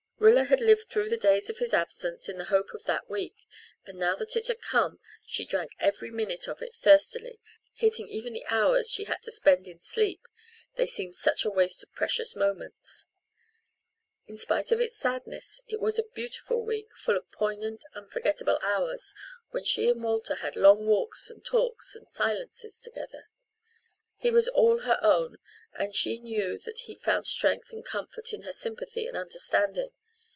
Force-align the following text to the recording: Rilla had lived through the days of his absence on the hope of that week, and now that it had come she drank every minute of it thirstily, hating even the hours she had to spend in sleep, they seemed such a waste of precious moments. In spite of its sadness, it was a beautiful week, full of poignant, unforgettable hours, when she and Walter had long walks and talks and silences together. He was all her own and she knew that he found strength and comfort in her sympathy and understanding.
Rilla 0.21 0.43
had 0.43 0.61
lived 0.61 0.87
through 0.87 1.09
the 1.09 1.17
days 1.17 1.49
of 1.49 1.57
his 1.57 1.73
absence 1.73 2.29
on 2.29 2.37
the 2.37 2.43
hope 2.53 2.75
of 2.75 2.83
that 2.83 3.09
week, 3.09 3.47
and 3.87 3.97
now 3.97 4.15
that 4.17 4.35
it 4.35 4.45
had 4.45 4.61
come 4.61 4.99
she 5.25 5.43
drank 5.45 5.71
every 5.79 6.11
minute 6.11 6.47
of 6.47 6.61
it 6.61 6.75
thirstily, 6.75 7.39
hating 7.73 8.07
even 8.07 8.31
the 8.33 8.45
hours 8.45 8.87
she 8.87 9.05
had 9.05 9.23
to 9.23 9.31
spend 9.31 9.67
in 9.67 9.79
sleep, 9.81 10.27
they 10.75 10.85
seemed 10.85 11.15
such 11.15 11.43
a 11.43 11.49
waste 11.49 11.81
of 11.81 11.91
precious 11.93 12.35
moments. 12.35 13.07
In 14.27 14.37
spite 14.37 14.71
of 14.71 14.79
its 14.79 14.95
sadness, 14.95 15.59
it 15.67 15.79
was 15.81 15.97
a 15.97 16.03
beautiful 16.13 16.63
week, 16.63 16.89
full 16.95 17.17
of 17.17 17.31
poignant, 17.31 17.83
unforgettable 17.95 18.59
hours, 18.61 19.15
when 19.49 19.63
she 19.63 19.89
and 19.89 20.03
Walter 20.03 20.35
had 20.35 20.55
long 20.55 20.85
walks 20.85 21.31
and 21.31 21.43
talks 21.43 21.95
and 21.95 22.07
silences 22.07 22.79
together. 22.79 23.27
He 24.17 24.29
was 24.29 24.47
all 24.47 24.81
her 24.81 24.99
own 25.01 25.39
and 25.73 25.95
she 25.95 26.19
knew 26.19 26.59
that 26.59 26.81
he 26.81 26.93
found 26.93 27.25
strength 27.25 27.71
and 27.71 27.83
comfort 27.83 28.33
in 28.33 28.43
her 28.43 28.53
sympathy 28.53 29.07
and 29.07 29.17
understanding. 29.17 29.89